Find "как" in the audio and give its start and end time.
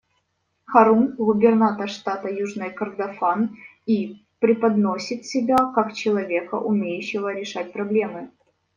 5.75-5.93